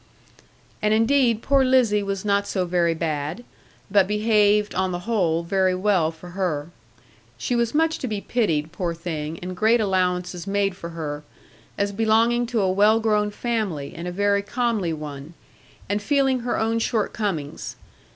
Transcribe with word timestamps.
And 0.81 0.95
indeed 0.95 1.43
poor 1.43 1.63
Lizzie 1.63 2.01
was 2.01 2.25
not 2.25 2.47
so 2.47 2.65
very 2.65 2.95
bad; 2.95 3.43
but 3.91 4.07
behaved 4.07 4.73
(on 4.73 4.91
the 4.91 5.01
whole) 5.05 5.43
very 5.43 5.75
well 5.75 6.09
for 6.09 6.29
her. 6.29 6.71
She 7.37 7.55
was 7.55 7.75
much 7.75 7.99
to 7.99 8.07
be 8.07 8.19
pitied, 8.19 8.71
poor 8.71 8.95
thing, 8.95 9.37
and 9.43 9.55
great 9.55 9.79
allowances 9.79 10.47
made 10.47 10.75
for 10.75 10.89
her, 10.89 11.23
as 11.77 11.91
belonging 11.91 12.47
to 12.47 12.61
a 12.61 12.71
well 12.71 12.99
grown 12.99 13.29
family, 13.29 13.93
and 13.95 14.07
a 14.07 14.11
very 14.11 14.41
comely 14.41 14.91
one; 14.91 15.35
and 15.87 16.01
feeling 16.01 16.39
her 16.39 16.57
own 16.57 16.79
shortcomings. 16.79 17.75